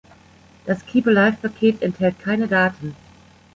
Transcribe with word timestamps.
Das 0.65 0.83
Keepalive-Paket 0.83 1.83
enthält 1.83 2.17
keine 2.17 2.47
Daten. 2.47 2.95